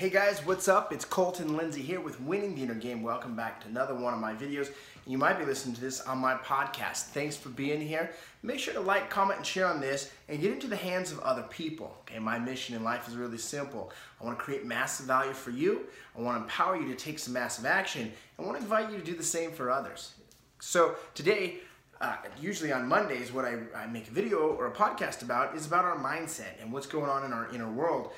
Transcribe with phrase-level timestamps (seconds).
[0.00, 0.94] Hey guys, what's up?
[0.94, 3.02] It's Colton Lindsay here with Winning the Inner Game.
[3.02, 4.72] Welcome back to another one of my videos.
[5.06, 7.08] You might be listening to this on my podcast.
[7.08, 8.10] Thanks for being here.
[8.42, 11.20] Make sure to like, comment, and share on this and get into the hands of
[11.20, 11.94] other people.
[12.00, 13.92] Okay, my mission in life is really simple.
[14.18, 15.82] I want to create massive value for you.
[16.16, 18.10] I want to empower you to take some massive action.
[18.38, 20.14] I want to invite you to do the same for others.
[20.60, 21.58] So today,
[22.00, 25.66] uh, usually on Mondays, what I, I make a video or a podcast about is
[25.66, 28.12] about our mindset and what's going on in our inner world.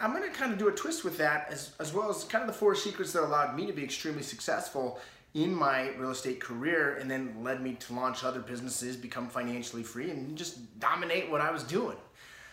[0.00, 2.42] I'm going to kind of do a twist with that as, as well as kind
[2.42, 4.98] of the four secrets that allowed me to be extremely successful
[5.34, 9.82] in my real estate career and then led me to launch other businesses, become financially
[9.82, 11.96] free, and just dominate what I was doing.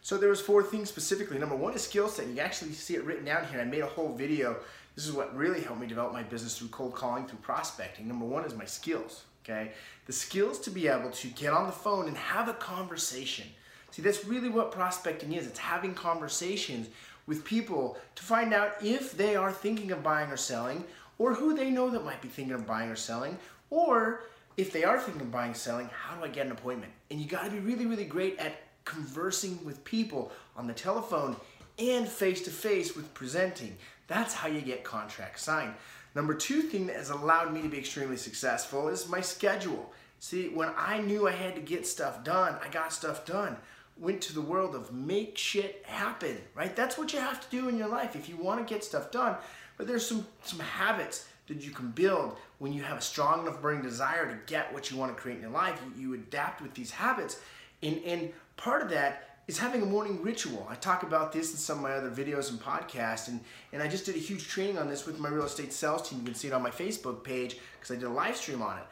[0.00, 1.38] So there was four things specifically.
[1.38, 2.26] Number one is skill set.
[2.28, 3.60] You actually see it written down here.
[3.60, 4.56] I made a whole video.
[4.96, 8.08] This is what really helped me develop my business through cold calling, through prospecting.
[8.08, 9.72] Number one is my skills, okay?
[10.06, 13.46] The skills to be able to get on the phone and have a conversation
[13.94, 15.46] See, that's really what prospecting is.
[15.46, 16.88] It's having conversations
[17.28, 20.82] with people to find out if they are thinking of buying or selling,
[21.16, 23.38] or who they know that might be thinking of buying or selling,
[23.70, 24.24] or
[24.56, 26.92] if they are thinking of buying or selling, how do I get an appointment?
[27.08, 31.36] And you got to be really, really great at conversing with people on the telephone
[31.78, 33.76] and face to face with presenting.
[34.08, 35.74] That's how you get contracts signed.
[36.16, 39.92] Number two thing that has allowed me to be extremely successful is my schedule.
[40.18, 43.56] See, when I knew I had to get stuff done, I got stuff done
[43.96, 46.74] went to the world of make shit happen, right?
[46.74, 49.10] That's what you have to do in your life if you want to get stuff
[49.10, 49.36] done.
[49.76, 53.60] But there's some some habits that you can build when you have a strong enough
[53.60, 55.80] burning desire to get what you want to create in your life.
[55.96, 57.40] You, you adapt with these habits,
[57.82, 60.66] and and part of that is having a morning ritual.
[60.70, 63.40] I talk about this in some of my other videos and podcasts, and,
[63.72, 66.20] and I just did a huge training on this with my real estate sales team.
[66.20, 68.78] You can see it on my Facebook page because I did a live stream on
[68.78, 68.84] it.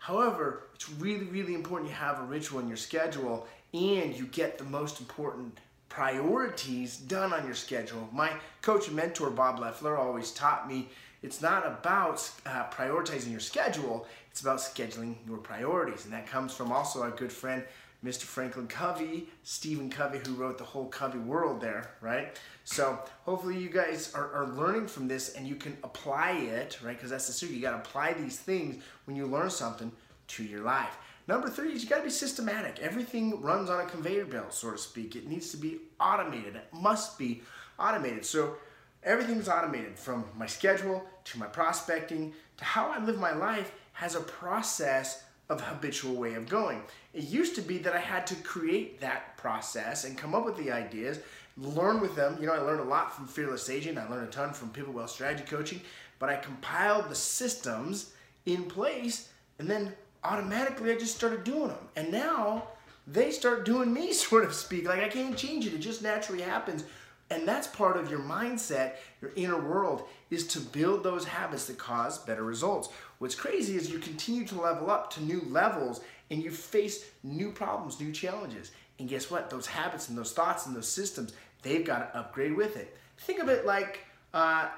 [0.00, 4.56] However, it's really, really important you have a ritual in your schedule and you get
[4.56, 5.58] the most important
[5.90, 8.08] priorities done on your schedule.
[8.10, 10.88] My coach and mentor, Bob Leffler, always taught me
[11.22, 16.04] it's not about uh, prioritizing your schedule, it's about scheduling your priorities.
[16.04, 17.64] And that comes from also our good friend,
[18.04, 18.22] Mr.
[18.22, 22.38] Franklin Covey, Stephen Covey, who wrote the whole Covey world there, right?
[22.64, 26.96] So hopefully you guys are, are learning from this and you can apply it, right?
[26.96, 27.56] Because that's the secret.
[27.56, 29.92] You got to apply these things when you learn something
[30.28, 30.96] to your life.
[31.28, 32.78] Number three is you got to be systematic.
[32.80, 35.14] Everything runs on a conveyor belt, so to speak.
[35.14, 36.56] It needs to be automated.
[36.56, 37.42] It must be
[37.78, 38.24] automated.
[38.24, 38.56] So
[39.02, 44.14] everything's automated from my schedule to my prospecting to how I live my life has
[44.14, 46.80] a process of habitual way of going.
[47.12, 50.56] It used to be that I had to create that process and come up with
[50.56, 51.18] the ideas,
[51.58, 52.38] learn with them.
[52.40, 53.98] You know, I learned a lot from Fearless Agent.
[53.98, 55.82] I learned a ton from People Wealth Strategy Coaching,
[56.18, 58.14] but I compiled the systems
[58.46, 59.28] in place
[59.58, 59.92] and then
[60.24, 61.88] automatically I just started doing them.
[61.94, 62.68] And now
[63.06, 64.88] they start doing me, sort of speak.
[64.88, 65.74] Like I can't change it.
[65.74, 66.84] It just naturally happens.
[67.30, 71.78] And that's part of your mindset, your inner world, is to build those habits that
[71.78, 72.88] cause better results.
[73.20, 76.00] What's crazy is you continue to level up to new levels
[76.30, 78.72] and you face new problems, new challenges.
[78.98, 79.50] And guess what?
[79.50, 82.96] Those habits and those thoughts and those systems, they've got to upgrade with it.
[83.18, 84.68] Think of it like, uh,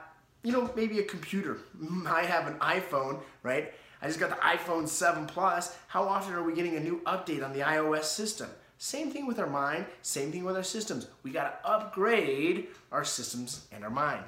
[0.43, 1.59] you know, maybe a computer.
[2.05, 3.73] I have an iPhone, right?
[4.03, 5.77] I just got the iPhone 7 Plus.
[5.87, 8.51] How often are we getting a new update on the iOS system?
[8.77, 11.07] Same thing with our mind, same thing with our systems.
[11.23, 14.25] We got to upgrade our systems and our mind.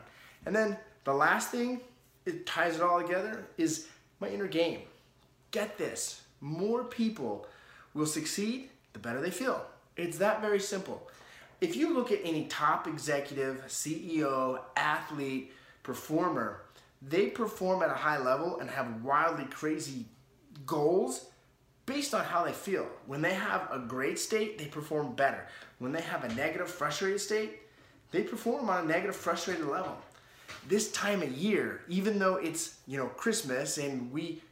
[0.47, 1.81] And then the last thing,
[2.25, 3.89] it ties it all together, is
[4.21, 4.81] my inner game.
[5.51, 7.47] Get this more people
[7.95, 9.65] will succeed the better they feel.
[9.97, 11.09] It's that very simple.
[11.61, 15.53] If you look at any top executive, CEO, athlete,
[15.83, 16.61] performer,
[17.01, 20.05] they perform at a high level and have wildly crazy
[20.67, 21.27] goals
[21.87, 22.87] based on how they feel.
[23.07, 25.47] When they have a great state, they perform better.
[25.79, 27.61] When they have a negative, frustrated state,
[28.11, 29.97] they perform on a negative, frustrated level.
[30.69, 34.43] This time of year, even though it's, you know, Christmas and we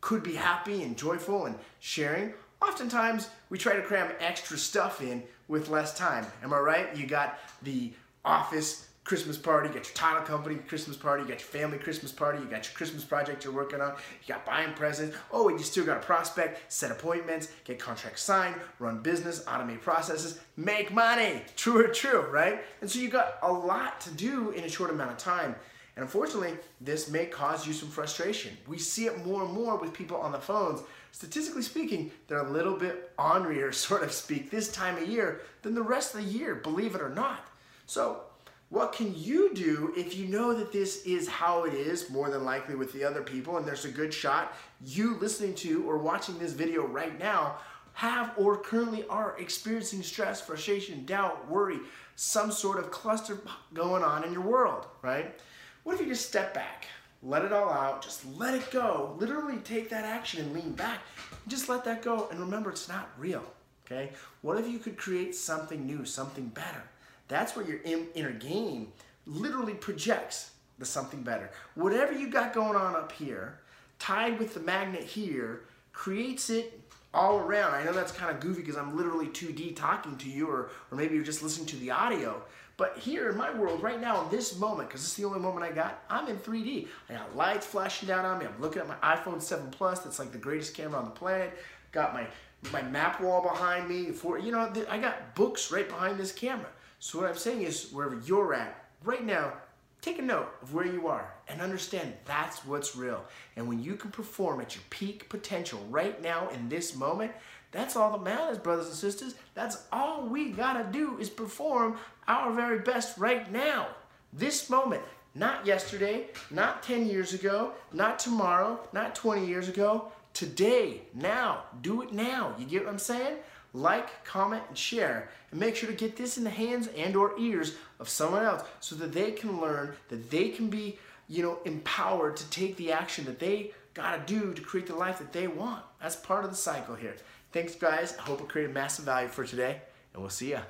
[0.00, 2.32] could be happy and joyful and sharing,
[2.62, 6.26] oftentimes we try to cram extra stuff in with less time.
[6.42, 6.96] Am I right?
[6.96, 7.92] You got the
[8.24, 12.10] office Christmas party, you got your title company Christmas party, you got your family Christmas
[12.10, 15.16] party, you got your Christmas project you're working on, you got buying presents.
[15.30, 19.80] Oh, and you still got a prospect, set appointments, get contracts signed, run business, automate
[19.80, 21.42] processes, make money.
[21.54, 22.64] True or true, right?
[22.80, 25.54] And so you got a lot to do in a short amount of time.
[25.94, 28.56] And unfortunately, this may cause you some frustration.
[28.66, 30.82] We see it more and more with people on the phones.
[31.12, 35.76] Statistically speaking, they're a little bit ornerier, sort of speak, this time of year than
[35.76, 37.46] the rest of the year, believe it or not.
[37.86, 38.22] So
[38.68, 42.44] what can you do if you know that this is how it is, more than
[42.44, 46.38] likely with the other people, and there's a good shot you listening to or watching
[46.38, 47.56] this video right now
[47.92, 51.78] have or currently are experiencing stress, frustration, doubt, worry,
[52.16, 53.38] some sort of cluster
[53.72, 55.40] going on in your world, right?
[55.84, 56.86] What if you just step back,
[57.22, 61.00] let it all out, just let it go, literally take that action and lean back,
[61.30, 63.44] and just let that go, and remember it's not real,
[63.86, 64.10] okay?
[64.42, 66.82] What if you could create something new, something better?
[67.28, 67.80] That's where your
[68.14, 68.92] inner game
[69.26, 71.50] literally projects the something better.
[71.74, 73.60] Whatever you got going on up here,
[73.98, 75.62] tied with the magnet here,
[75.92, 76.80] creates it
[77.14, 77.74] all around.
[77.74, 80.96] I know that's kind of goofy because I'm literally 2D talking to you, or, or
[80.96, 82.42] maybe you're just listening to the audio.
[82.76, 85.40] But here in my world, right now, in this moment, because this is the only
[85.40, 86.88] moment I got, I'm in 3D.
[87.08, 88.44] I got lights flashing down on me.
[88.44, 90.00] I'm looking at my iPhone 7 Plus.
[90.00, 91.56] That's like the greatest camera on the planet.
[91.92, 92.26] Got my
[92.72, 94.10] my map wall behind me.
[94.10, 96.66] For you know, I got books right behind this camera.
[96.98, 99.52] So what I'm saying is, wherever you're at right now,
[100.00, 103.24] take a note of where you are and understand that's what's real.
[103.56, 107.32] And when you can perform at your peak potential right now in this moment,
[107.72, 109.34] that's all that matters, brothers and sisters.
[109.54, 113.88] That's all we gotta do is perform our very best right now.
[114.32, 115.02] This moment,
[115.34, 120.10] not yesterday, not 10 years ago, not tomorrow, not 20 years ago.
[120.32, 122.54] Today, now, do it now.
[122.58, 123.36] You get what I'm saying?
[123.76, 125.28] Like, comment, and share.
[125.50, 128.64] And make sure to get this in the hands and or ears of someone else
[128.80, 132.92] so that they can learn, that they can be, you know, empowered to take the
[132.92, 135.82] action that they gotta do to create the life that they want.
[136.00, 137.16] That's part of the cycle here.
[137.52, 138.14] Thanks guys.
[138.18, 139.80] I hope it created massive value for today
[140.12, 140.60] and we'll see ya.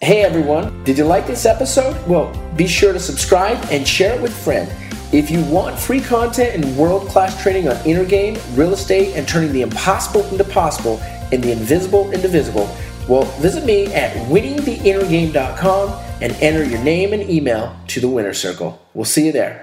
[0.00, 1.96] Hey everyone, did you like this episode?
[2.06, 4.70] Well, be sure to subscribe and share it with a friend.
[5.12, 9.26] If you want free content and world class training on inner game, real estate, and
[9.26, 11.00] turning the impossible into possible,
[11.32, 12.68] and the invisible indivisible,
[13.08, 18.80] well, visit me at winningtheinnergame.com and enter your name and email to the winner circle.
[18.94, 19.58] We'll see you there.